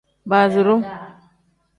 [0.29, 0.77] Baaziru.